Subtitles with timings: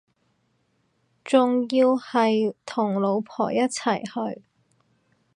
[1.23, 4.41] 仲要係同老婆一齊去